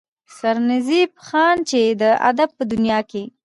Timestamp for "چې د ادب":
1.69-2.49